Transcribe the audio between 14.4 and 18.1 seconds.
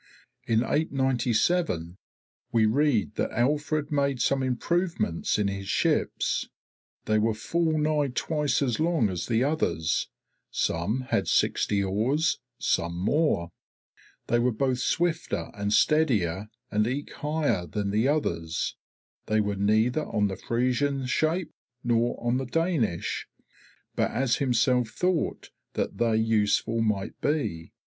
both swifter and steadier and eke higher than the